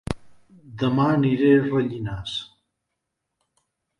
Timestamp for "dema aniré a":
0.83-1.59